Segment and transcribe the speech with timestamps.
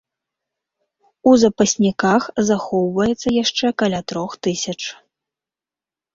[1.31, 4.81] У запасніках захоўваецца яшчэ каля трох тысяч.